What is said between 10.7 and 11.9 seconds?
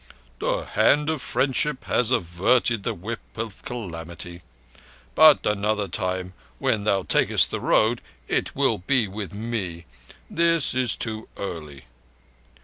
is too early."